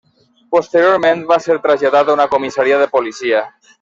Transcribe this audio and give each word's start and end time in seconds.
Posteriorment 0.55 1.21
va 1.31 1.37
ser 1.45 1.57
traslladat 1.67 2.09
a 2.13 2.17
una 2.17 2.29
comissaria 2.33 2.81
de 2.85 2.89
policia. 2.97 3.45